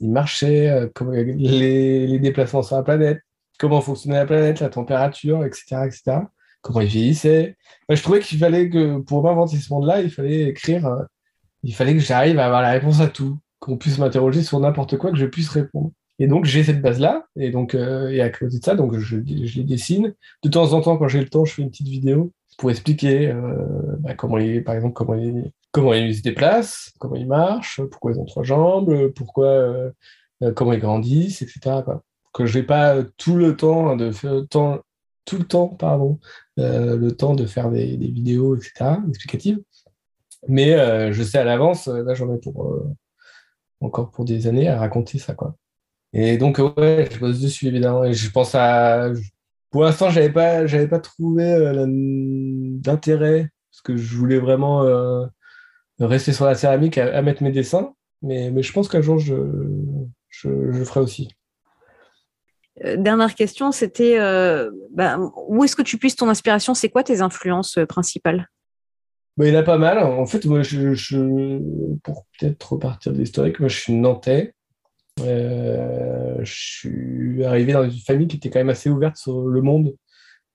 [0.00, 3.20] ils marchaient, comment les, les, déplacements sur la planète,
[3.58, 6.20] comment fonctionnait la planète, la température, etc., etc
[6.62, 7.56] comment il vieillissait.
[7.88, 11.02] je trouvais qu'il fallait que, pour m'inventer ce monde-là, il fallait écrire, euh,
[11.62, 14.96] il fallait que j'arrive à avoir la réponse à tout, qu'on puisse m'interroger sur n'importe
[14.98, 15.92] quoi, que je puisse répondre.
[16.18, 19.18] Et donc, j'ai cette base-là, et donc, euh, et à côté de ça, donc, je,
[19.18, 20.14] je, les dessine.
[20.42, 23.28] De temps en temps, quand j'ai le temps, je fais une petite vidéo pour expliquer
[23.28, 27.80] euh, bah, comment ils, par exemple, comment ils, comment ils se déplacent, comment ils marchent,
[27.90, 29.92] pourquoi ils ont trois jambes, pourquoi,
[30.56, 31.82] comment ils grandissent, etc.
[32.32, 34.42] Que je n'ai pas tout le temps de faire,
[35.28, 36.18] tout le temps, pardon,
[36.58, 39.60] euh, le temps de faire des, vidéos, etc., explicatives.
[40.48, 42.74] Mais euh, je sais à l'avance, euh, là j'en ai pour
[43.80, 45.54] encore pour des années à raconter ça, quoi.
[46.12, 48.04] Et donc ouais, je bosse dessus évidemment.
[48.04, 49.10] Et je pense à,
[49.70, 51.44] pour l'instant, j'avais pas, j'avais pas trouvé
[52.80, 54.84] d'intérêt parce que je voulais vraiment
[56.00, 57.92] rester sur la céramique à, mettre mes dessins.
[58.22, 59.34] Mais, mais je pense qu'un jour je,
[60.28, 61.28] je, je le ferai aussi.
[62.84, 65.18] Euh, dernière question, c'était euh, bah,
[65.48, 66.74] où est-ce que tu puisses ton inspiration?
[66.74, 68.48] C'est quoi tes influences euh, principales?
[69.36, 69.98] Bah, Il y en a pas mal.
[69.98, 71.58] En fait, moi, je,
[72.02, 74.54] pour peut-être repartir de l'historique, moi, je suis nantais.
[75.18, 79.94] Je suis arrivé dans une famille qui était quand même assez ouverte sur le monde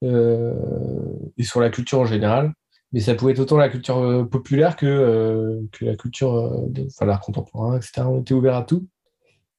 [0.02, 2.52] et sur la culture en général.
[2.92, 7.76] Mais ça pouvait être autant la culture populaire que, que la culture, enfin l'art contemporain,
[7.76, 8.02] etc.
[8.06, 8.86] On était ouvert à tout.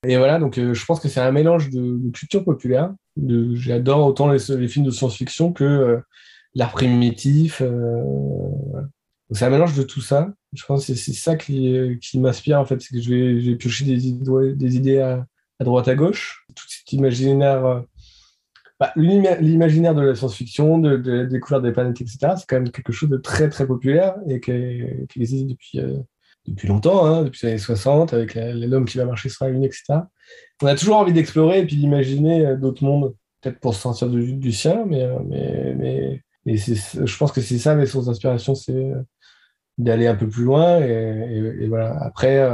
[0.08, 2.94] Et voilà, donc euh, je pense que c'est un mélange de, culture populaire.
[3.54, 5.98] J'adore autant les, films de science-fiction que euh,
[6.54, 7.62] l'art primitif.
[9.32, 10.30] C'est un mélange de tout ça.
[10.54, 12.80] Je pense que c'est ça qui, qui m'inspire, en fait.
[12.82, 15.26] C'est que je vais, je vais piocher des idées, des idées à,
[15.60, 16.46] à, droite, à gauche.
[16.56, 17.84] Tout cet imaginaire
[18.80, 22.72] bah, l'imaginaire de la science-fiction, de, de, la découverte des planètes, etc., c'est quand même
[22.72, 24.52] quelque chose de très très populaire et qui,
[25.16, 25.98] existe depuis, euh,
[26.46, 29.64] depuis longtemps, hein, depuis les années 60, avec l'homme qui va marcher sur la Lune,
[29.64, 30.02] etc.
[30.62, 34.10] On a toujours envie d'explorer et puis d'imaginer euh, d'autres mondes, peut-être pour se sortir
[34.10, 38.08] du, du sien, mais, euh, mais, mais, mais je pense que c'est ça mes sources
[38.08, 38.92] d'inspiration, c'est
[39.78, 40.80] d'aller un peu plus loin.
[40.80, 41.98] Et, voilà.
[42.04, 42.48] Après,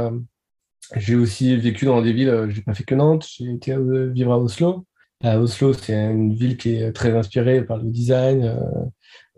[0.96, 3.76] j'ai aussi vécu dans des villes, j'ai pas fait que Nantes, j'ai été
[4.12, 4.86] vivre à Oslo
[5.22, 8.56] à Oslo, c'est une ville qui est très inspirée par le design, euh,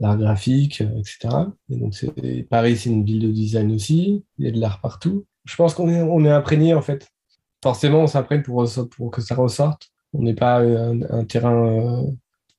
[0.00, 1.28] l'art graphique, euh, etc.
[1.70, 1.94] Et donc
[2.48, 4.24] Paris, c'est une ville de design aussi.
[4.38, 5.26] Il y a de l'art partout.
[5.44, 7.08] Je pense qu'on est, on imprégné en fait.
[7.62, 9.90] Forcément, on s'imprègne pour que ça ressorte.
[10.12, 12.04] On n'est pas un, terrain.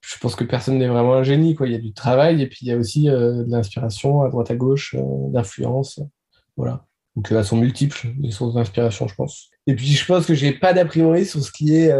[0.05, 1.55] Euh, je pense que personne n'est vraiment un génie.
[1.55, 1.67] Quoi.
[1.67, 4.51] Il y a du travail et puis il y a aussi de l'inspiration à droite
[4.51, 4.95] à gauche,
[5.29, 5.99] d'influence.
[6.57, 6.85] Voilà.
[7.15, 9.49] Donc elles sont multiples, les sources d'inspiration, je pense.
[9.67, 11.91] Et puis je pense que j'ai pas d'a priori sur ce qui est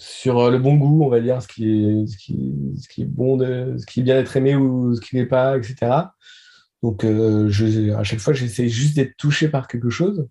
[0.00, 3.76] sur euh, le bon goût, on va dire, ce qui est, ce qui, bon, de,
[3.78, 5.92] ce qui est bien d'être aimé ou ce qui n'est pas, etc.
[6.82, 10.26] Donc, euh, à chaque fois, j'essaie juste d'être touché par quelque chose.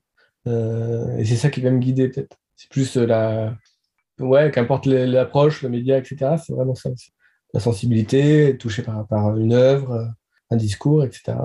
[0.48, 2.36] Euh, et c'est ça qui va me guider, peut-être.
[2.56, 3.56] C'est plus la.
[4.20, 6.36] Ouais, qu'importe l'approche, le média, etc.
[6.46, 6.90] C'est vraiment ça.
[7.54, 10.08] La sensibilité, être touché par, par une œuvre,
[10.52, 11.38] un discours, etc.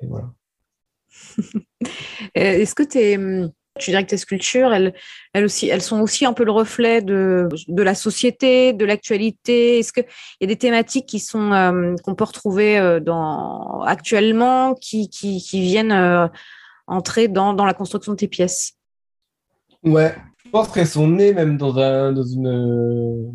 [0.00, 0.32] Et voilà.
[2.34, 3.18] Est-ce que tu es
[3.78, 4.94] tu dirais que tes sculptures, elles,
[5.32, 9.78] elles, aussi, elles sont aussi un peu le reflet de, de la société, de l'actualité?
[9.78, 10.06] Est-ce qu'il
[10.40, 15.42] y a des thématiques qui sont euh, qu'on peut retrouver euh, dans, actuellement, qui, qui,
[15.42, 16.26] qui viennent euh,
[16.86, 18.74] entrer dans, dans, la construction de tes pièces?
[19.82, 20.14] Ouais,
[20.50, 23.32] pense qu'elles sont nées même dans, un, dans une,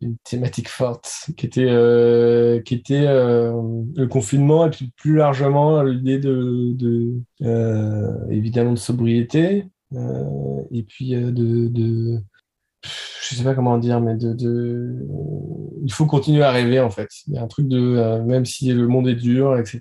[0.00, 3.52] une thématique forte qui était, euh, qui était euh,
[3.96, 9.66] le confinement et puis plus largement l'idée de, de euh, évidemment de sobriété
[10.70, 12.20] et puis de, de
[12.82, 15.06] je sais pas comment dire mais de,
[15.82, 17.08] il faut continuer à rêver en fait.
[17.26, 19.80] Il y a un truc de même si le monde est dur etc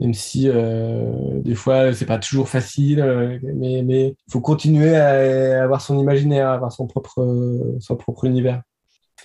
[0.00, 5.80] même si des fois c'est pas toujours facile mais mais il faut continuer à, avoir
[5.80, 8.62] son imaginaire à avoir son propre son propre univers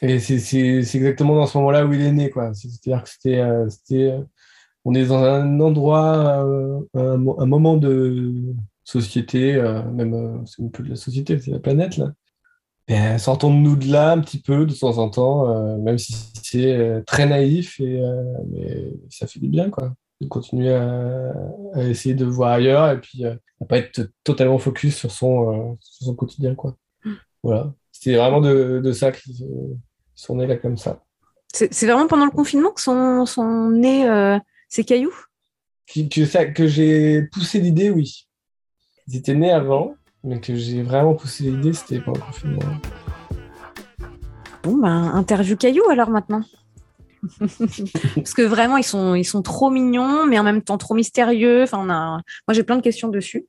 [0.02, 0.36] et c'est
[0.96, 2.54] exactement dans ce moment-là où il est né, quoi.
[2.54, 4.24] C'est-à-dire que c'était, euh, euh,
[4.84, 8.34] on est dans un endroit, euh, un, moment de
[8.84, 9.62] société,
[9.94, 12.12] même c'est un peu de la société, c'est la planète là.
[12.88, 17.28] Et sortons-nous de là un petit peu de temps en temps, même si c'est très
[17.28, 18.02] naïf, et,
[18.50, 19.94] mais ça fait du bien, quoi.
[20.22, 21.34] De continuer à,
[21.78, 23.36] essayer de voir ailleurs et puis à
[23.68, 26.76] pas être totalement focus sur son, sur son quotidien, quoi.
[27.04, 27.12] Mmh.
[27.44, 27.74] Voilà.
[27.92, 29.46] C'était vraiment de, de ça qui
[30.16, 31.04] sont nés là comme ça.
[31.54, 35.14] C'est vraiment pendant le confinement que sont, sont nés euh, ces cailloux?
[35.94, 38.28] Que, que j'ai poussé l'idée, oui.
[39.08, 42.62] Ils étaient nés avant, mais que j'ai vraiment poussé l'idée, c'était pendant le confinement.
[44.64, 46.44] Bon, ben, interview cailloux alors maintenant.
[48.16, 51.64] Parce que vraiment, ils sont, ils sont trop mignons, mais en même temps trop mystérieux.
[51.64, 52.22] Enfin, on a...
[52.48, 53.46] Moi, j'ai plein de questions dessus.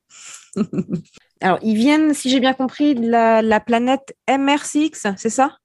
[1.40, 5.56] alors, ils viennent, si j'ai bien compris, de la, la planète MRCX, c'est ça?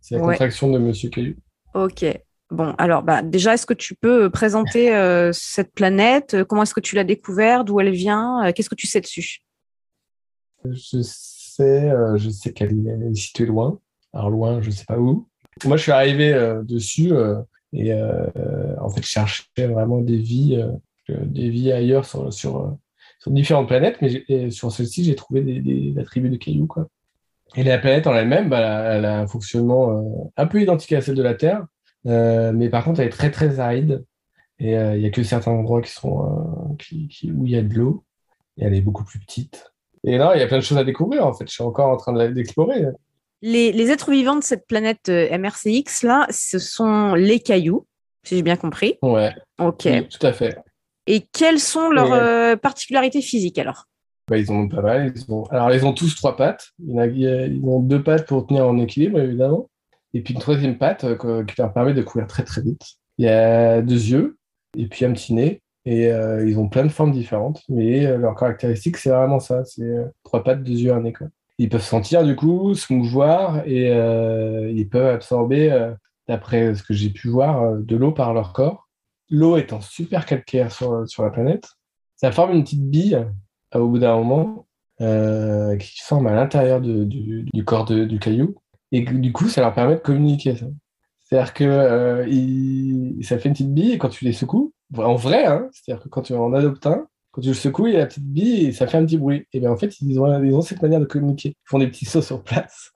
[0.00, 1.34] C'est la contraction de Monsieur Caillou.
[1.74, 2.04] Ok.
[2.50, 6.44] Bon, alors bah, déjà, est-ce que tu peux euh, présenter euh, cette planète?
[6.44, 7.66] Comment est-ce que tu l'as découverte?
[7.66, 8.44] D'où elle vient?
[8.46, 9.40] Euh, Qu'est-ce que tu sais dessus?
[10.64, 13.80] Je sais, je sais qu'elle est située loin.
[14.12, 15.28] Alors loin, je ne sais pas où.
[15.64, 16.32] Moi, je suis arrivé
[16.64, 17.12] dessus
[17.72, 20.62] et en fait, je cherchais vraiment des vies,
[21.08, 22.76] des vies ailleurs sur,
[23.26, 26.66] différentes planètes, mais sur celle-ci, j'ai trouvé des, attributs de cailloux.
[26.66, 26.88] Quoi.
[27.56, 31.00] Et la planète en elle-même, bah, elle a un fonctionnement euh, un peu identique à
[31.00, 31.64] celle de la Terre,
[32.06, 34.04] euh, mais par contre, elle est très très aride.
[34.58, 37.74] Et euh, il n'y a que certains endroits qui sont, où il y a de
[37.74, 38.04] l'eau.
[38.56, 39.72] Et elle est beaucoup plus petite.
[40.04, 41.46] Et là, il y a plein de choses à découvrir, en fait.
[41.48, 42.86] Je suis encore en train d'explorer.
[43.42, 47.86] Les, les, êtres vivants de cette planète MRCX, là, ce sont les cailloux,
[48.22, 48.96] si j'ai bien compris.
[49.02, 49.34] Ouais.
[49.58, 49.86] Ok.
[50.08, 50.56] tout à fait.
[51.06, 53.86] Et quelles sont leurs particularités physiques alors?
[54.28, 55.12] Bah, ils ont pas mal.
[55.14, 55.44] Ils ont...
[55.50, 56.70] Alors, ils ont tous trois pattes.
[56.78, 59.68] Ils ont deux pattes pour tenir en équilibre, évidemment.
[60.14, 62.82] Et puis une troisième patte euh, qui leur permet de courir très très vite.
[63.18, 64.38] Il y a deux yeux
[64.78, 65.60] et puis un petit nez.
[65.84, 67.62] Et euh, ils ont plein de formes différentes.
[67.68, 69.64] Mais euh, leur caractéristique, c'est vraiment ça.
[69.64, 69.92] C'est
[70.22, 71.12] trois pattes, deux yeux, un nez.
[71.12, 71.26] Quoi.
[71.58, 73.88] Ils peuvent sentir du coup, se mouvoir et
[74.72, 75.92] ils peuvent absorber,
[76.26, 78.88] d'après ce que j'ai pu voir, de l'eau par leur corps.
[79.30, 81.68] L'eau étant super calcaire sur, sur la planète,
[82.16, 83.24] ça forme une petite bille
[83.74, 84.66] au bout d'un moment,
[85.00, 88.54] euh, qui forment à l'intérieur du, corps du caillou.
[88.92, 90.54] Et du coup, ça leur permet de communiquer.
[91.20, 92.24] C'est-à-dire que
[93.22, 96.08] ça fait une petite bille et quand tu les secoues, en vrai, hein, c'est-à-dire que
[96.08, 98.66] quand tu en adoptes un, quand tu le secoues, il y a la petite bille
[98.66, 99.46] et ça fait un petit bruit.
[99.52, 101.50] Et bien en fait, ils ont, cette manière de communiquer.
[101.50, 102.92] Ils font des petits sauts sur place.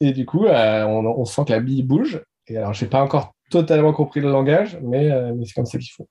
[0.00, 2.22] Et du coup, on, on, sent que la bille bouge.
[2.46, 5.92] Et alors, j'ai pas encore totalement compris le langage, mais, mais c'est comme ça qu'ils
[5.92, 6.06] font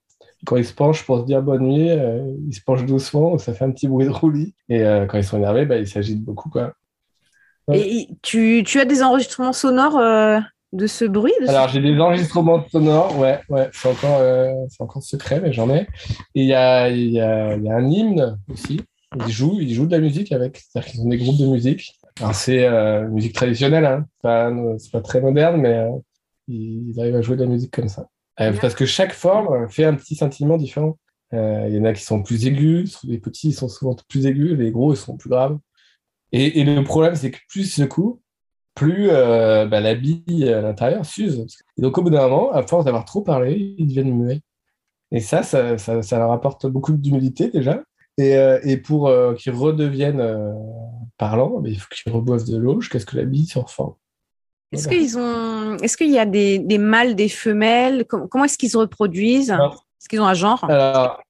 [0.45, 3.53] quand ils se penchent pour se dire bonne nuit, euh, ils se penchent doucement, ça
[3.53, 4.53] fait un petit bruit de roulis.
[4.69, 6.49] Et euh, quand ils sont énervés, bah, ils s'agitent beaucoup.
[6.49, 6.73] Quoi.
[7.71, 10.39] Et tu, as des enregistrements sonores euh,
[10.73, 14.21] de ce bruit Alors, j'ai des enregistrements sonores, ouais, ouais c'est encore,
[14.79, 15.87] encore secret, mais j'en ai.
[16.35, 18.81] Et il y a, y, a, y a, un hymne aussi.
[19.15, 21.93] Ils jouent, ils jouent de la musique avec, c'est-à-dire qu'ils ont des groupes de musique.
[22.19, 22.67] Alors, c'est
[23.09, 24.05] musique traditionnelle, hein.
[24.17, 25.87] c'est pas, pas, très moderne, mais
[26.47, 28.07] ils arrivent à jouer de la musique comme ça.
[28.39, 30.97] Euh, parce que chaque forme fait un petit sentiment différent.
[31.33, 34.25] Euh, il y en a qui sont plus aigus, les petits ils sont souvent plus
[34.25, 35.57] aigus, les gros ils sont plus graves.
[36.31, 38.22] Et, le problème, c'est que plus ce coup,
[38.75, 41.45] plus euh, bah, la bille à l'intérieur s'use.
[41.77, 44.41] Et donc, au bout d'un moment, à force d'avoir trop parlé, ils deviennent muets.
[45.11, 47.83] Et ça, ça, ça, leur apporte beaucoup d'humilité déjà.
[48.17, 50.23] Et, et pour qu'ils redeviennent
[51.17, 53.93] parlants, bah, il faut qu'ils reboivent de l'eau jusqu'à ce que la bille se reforme.
[54.73, 58.05] Est-ce qu'ils ont, est-ce qu'il y a des, des, mâles, des femelles?
[58.05, 59.51] Comment est-ce qu'ils se reproduisent?
[59.51, 60.63] Est-ce qu'ils ont un genre?
[60.65, 61.21] Alors,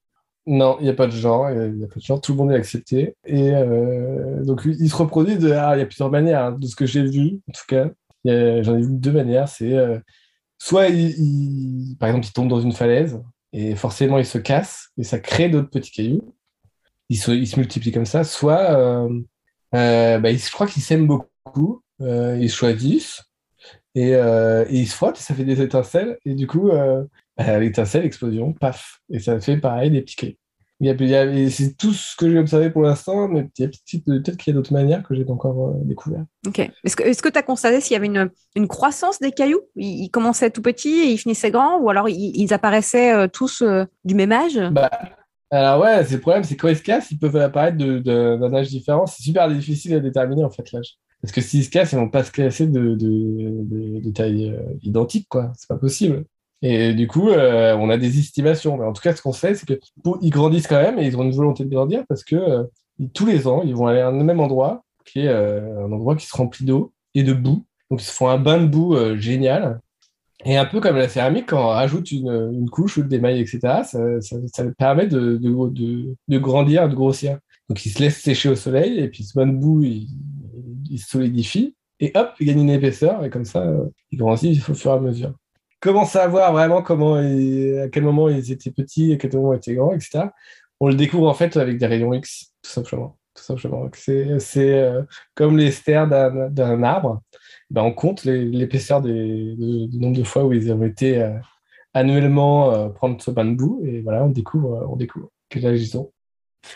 [0.46, 1.50] non, il n'y a pas de genre.
[1.52, 2.22] Il y a pas de genre.
[2.22, 3.16] Tout le monde est accepté.
[3.26, 5.40] Et euh, donc, ils se reproduisent.
[5.40, 6.46] De, ah, il y a plusieurs manières.
[6.46, 7.90] Hein, de ce que j'ai vu, en tout cas,
[8.26, 9.48] j'en ai vu deux manières.
[9.48, 10.00] C'est euh,
[10.58, 13.22] soit, il, par exemple, ils tombent dans une falaise
[13.54, 16.36] et forcément, ils se cassent et ça crée d'autres petits cailloux.
[17.10, 18.24] Ils se, ils se multiplient comme ça.
[18.24, 21.82] Soit, euh, bah, je crois qu'ils s'aiment beaucoup.
[22.00, 23.22] ils choisissent
[23.98, 27.04] euh, et, il se frotte, ça fait des étincelles, et du coup, euh,
[27.38, 30.38] l'étincelle, explosion, paf, et ça fait pareil des petits clés.
[31.50, 35.04] c'est tout ce que j'ai observé pour l'instant, mais peut-être qu'il y a d'autres manières
[35.04, 36.26] que j'ai encore euh, découvert.
[36.48, 36.60] Ok.
[36.84, 39.62] Est-ce que tu as constaté s'il y avait une, une, croissance des cailloux?
[39.76, 43.64] Ils, commençaient tout petits et ils finissaient grands, ou alors ils, apparaissaient tous
[44.04, 44.60] du même âge?
[44.72, 44.90] Bah,
[45.54, 48.70] alors ouais, c'est le problème, c'est quand ils se cassent, ils peuvent apparaître d'un âge
[48.70, 49.06] différent.
[49.06, 50.98] C'est super difficile à déterminer en fait l'âge.
[51.22, 54.74] Parce que s'ils se cassent, ils vont pas se casser de, de, de, taille euh,
[54.82, 55.54] identique, quoi.
[55.56, 56.26] C'est pas possible.
[56.66, 58.78] Et du coup, euh, on a des estimations.
[58.78, 61.24] Mais en tout cas, ce qu'on sait, c'est qu'ils grandissent quand même et ils ont
[61.24, 62.64] une volonté de grandir parce que euh,
[63.14, 66.26] tous les ans, ils vont aller à un même endroit, qui est un endroit qui
[66.26, 67.66] se remplit d'eau et de boue.
[67.92, 69.82] Donc, ils se font un bain de boue génial.
[70.46, 73.60] Et un peu comme la céramique, quand on rajoute une, couche ou des mailles, etc.,
[73.84, 75.38] ça, ça, permet de,
[76.38, 77.40] grandir, de grossir.
[77.68, 80.08] Donc, ils se laissent sécher au soleil et puis ce bain de boue, il,
[80.90, 84.62] il se solidifie, et hop, il gagne une épaisseur, et comme ça, euh, il grandit
[84.70, 85.34] au fur et à mesure.
[85.84, 89.76] Comment savoir vraiment comment à quel moment ils étaient petits, à quel moment ils étaient
[89.76, 90.28] grands, etc.
[90.80, 93.18] On le découvre en fait avec des rayons X, tout simplement.
[93.36, 93.90] Tout simplement.
[93.92, 95.04] C'est, euh,
[95.36, 97.22] comme les stères d'un, arbre.
[97.70, 99.58] Ben, on compte l'épaisseur du
[100.00, 101.38] nombre de fois où ils ont été euh,
[101.94, 105.98] annuellement prendre ce bain de boue, et voilà, on découvre, on découvre quel âge ils
[105.98, 106.14] ont.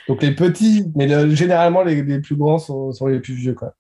[0.10, 3.74] Donc les petits, mais généralement les, les, plus grands sont, sont les plus vieux, quoi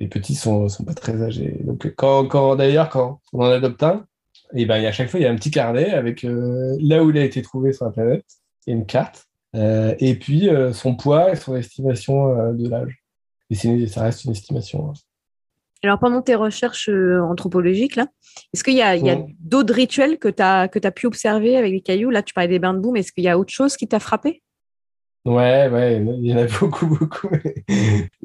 [0.00, 1.56] les petits sont, sont pas très âgés.
[1.62, 4.04] Donc, quand, quand d'ailleurs, quand on en adopte un,
[4.52, 7.10] et ben, à chaque fois, il y a un petit carnet avec euh, là où
[7.10, 8.24] il a été trouvé sur la planète,
[8.66, 13.02] et une carte, euh, et puis euh, son poids et son estimation de l'âge.
[13.50, 14.90] Et ça reste une estimation.
[14.90, 14.94] Hein.
[15.82, 18.06] Alors, pendant tes recherches anthropologiques, là,
[18.52, 21.72] est-ce qu'il y a, a d'autres rituels que tu as, que as pu observer avec
[21.72, 22.10] les cailloux?
[22.10, 23.86] Là, tu parlais des bains de boue, mais est-ce qu'il y a autre chose qui
[23.86, 24.42] t'a frappé?
[25.26, 27.28] Ouais, ouais, il y en a beaucoup, beaucoup.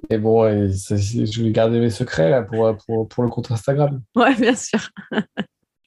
[0.09, 4.01] Mais bon, je vais garder mes secrets là, pour, pour, pour le compte Instagram.
[4.15, 4.89] Ouais, bien sûr.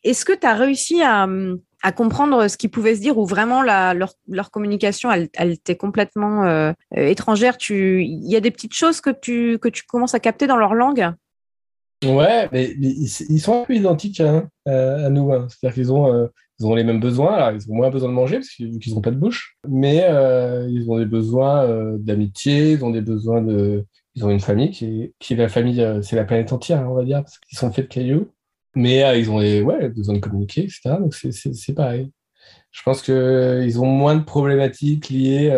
[0.04, 1.26] Est-ce que tu as réussi à,
[1.96, 7.56] comprendre ce qu'ils pouvaient se dire ou vraiment leur, communication, elle, complètement euh, étrangère?
[7.70, 11.12] Il y a des petites choses que tu, commences à capter dans leur langue?
[12.04, 15.32] Ouais, mais, ils, sont un peu identiques hein, à nous.
[15.32, 15.46] Hein.
[15.48, 16.26] C'est-à-dire qu'ils ont, euh,
[16.64, 17.52] ont les mêmes besoins.
[17.52, 20.90] Ils ont moins besoin de manger parce qu'ils n'ont pas de bouche, mais euh, ils
[20.90, 23.84] ont des besoins euh, d'amitié, ils ont des besoins de.
[24.14, 26.80] Ils ont une famille qui est, qui est la famille, euh, c'est la planète entière,
[26.80, 28.28] hein, on va dire, parce qu'ils sont faits de cailloux.
[28.74, 30.96] Mais ils ont des, ouais, besoin de communiquer, etc.
[30.98, 32.10] Donc, c'est pareil.
[32.70, 35.50] Je pense qu'ils ont moins de problématiques liées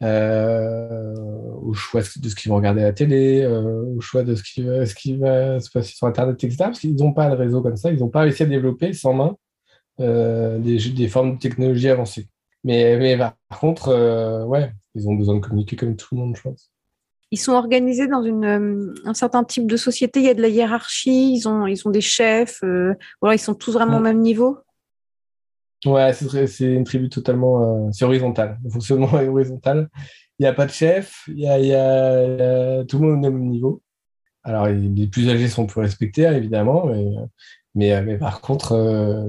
[0.00, 4.62] au choix de ce qu'ils vont regarder à la télé, au choix de ce qui,
[4.62, 6.56] ce va se passer sur Internet, etc.
[6.58, 9.14] Parce qu'ils n'ont pas de réseau comme ça, ils n'ont pas réussi à développer sans
[9.14, 9.36] main
[10.00, 12.28] euh, des, des, formes de technologie avancées.
[12.64, 16.36] Mais, mais par contre, euh, ouais, ils ont besoin de communiquer comme tout le monde,
[16.36, 16.72] je pense.
[17.32, 20.42] Ils sont organisés dans une, euh, un certain type de société, il y a de
[20.42, 24.00] la hiérarchie, ils ont, ils ont des chefs, ou alors ils sont tous vraiment au
[24.00, 24.58] même niveau
[25.84, 28.58] Ouais, c'est une tribu totalement c'est horizontal.
[28.62, 29.88] Le fonctionnement est horizontal.
[30.38, 33.30] Il n'y a pas de chef, il y a, y a, tout le monde au
[33.30, 33.82] même niveau.
[34.44, 37.06] Alors, les plus âgés sont plus respectés, évidemment, mais
[37.74, 38.76] Mais, mais par contre,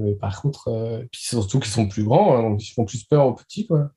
[0.02, 3.26] mais par contre puis surtout qu'ils sont plus grands, hein, donc ils font plus peur
[3.26, 3.66] aux petits.
[3.66, 3.90] Quoi.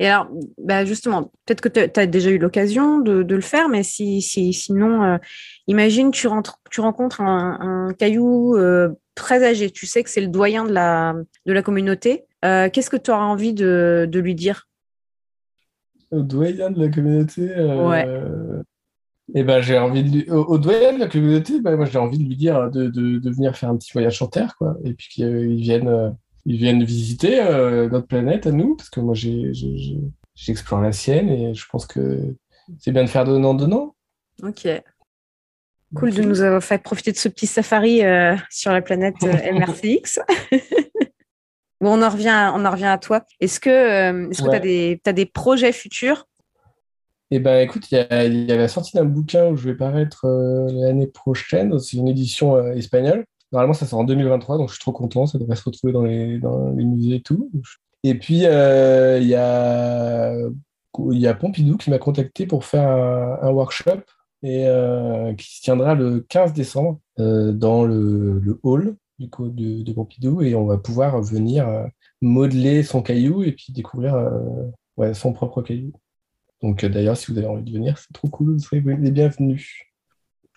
[0.00, 3.68] Et alors, bah justement, peut-être que tu as déjà eu l'occasion de, de, le faire,
[3.68, 5.18] mais si, si sinon,
[5.66, 8.56] imagine tu, rentres, tu rencontres un, un caillou
[9.14, 11.14] très âgé, tu sais que c'est le doyen de la,
[11.46, 12.24] de la communauté.
[12.42, 14.68] Qu'est-ce que tu auras envie de, de lui dire?
[16.10, 18.06] Au doyen de la communauté Ouais.
[19.32, 20.30] Et ben, j'ai envie de lui...
[20.30, 23.56] au, doyen de la communauté, ben, moi j'ai envie de lui dire de, de, venir
[23.56, 24.76] faire un petit voyage sur Terre, quoi.
[24.84, 26.10] Et puis qu'ils viennent, euh,
[26.46, 31.54] ils viennent visiter euh, notre planète à nous, parce que moi j'explore la sienne et
[31.54, 32.34] je pense que
[32.78, 33.94] c'est bien de faire donnant-donnant.
[34.42, 34.68] Ok.
[35.94, 40.18] Cool de nous avoir fait profiter de ce petit safari euh, sur la planète MRCX.
[41.80, 43.24] bon, on en revient, on en revient à toi.
[43.40, 46.26] Est-ce que tu as, as, des projets futurs?
[47.30, 49.74] Eh ben, écoute, il y, a, y a la sortie d'un bouquin où je vais
[49.74, 51.78] paraître euh, l'année prochaine.
[51.78, 53.24] C'est une édition euh, espagnole.
[53.54, 55.26] Normalement, ça sort en 2023, donc je suis trop content.
[55.26, 57.50] Ça devrait se retrouver dans les, musées et tout.
[58.02, 59.36] Et puis, euh, il y,
[61.26, 64.02] a, Pompidou qui m'a contacté pour faire un, workshop
[64.42, 64.66] et
[65.38, 70.42] qui se tiendra le 15 décembre dans le, hall du coup, de, Pompidou.
[70.42, 71.66] Et on va pouvoir venir
[72.20, 74.16] modeler son caillou et puis découvrir
[75.14, 75.92] son propre caillou.
[76.64, 79.10] Donc euh, d'ailleurs, si vous avez envie de venir, c'est trop cool, vous serez les
[79.10, 79.84] bienvenus.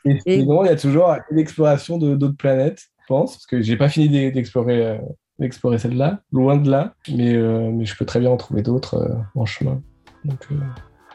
[0.10, 3.90] Et, sinon, il y a toujours l'exploration d'autres planètes, je pense, parce que j'ai pas
[3.90, 4.98] fini d'explorer euh,
[5.40, 9.10] d'explorer celle-là, loin de là, mais, euh, mais je peux très bien en trouver d'autres
[9.36, 9.82] en chemin.
[10.26, 10.48] Donc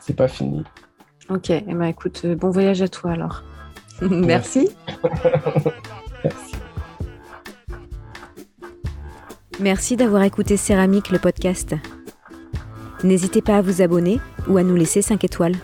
[0.01, 0.63] c'est pas fini.
[1.29, 3.43] Ok, et eh ben, écoute, bon voyage à toi alors.
[4.03, 4.71] Merci.
[6.25, 6.57] Merci.
[9.61, 11.75] Merci d'avoir écouté Céramique, le podcast.
[13.05, 15.57] N'hésitez pas à vous abonner ou à nous laisser 5 étoiles.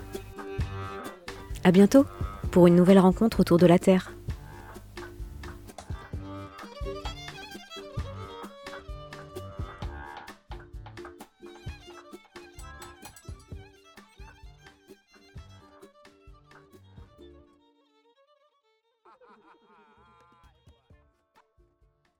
[1.65, 2.05] À bientôt
[2.51, 4.18] pour une nouvelle rencontre autour de la Terre.